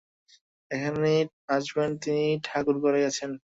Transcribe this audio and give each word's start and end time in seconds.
এখনি 0.71 1.15
আসবেন, 1.49 1.89
তিনি 2.03 2.25
ঠাকুরঘরে 2.43 2.99
গেছেন। 3.05 3.31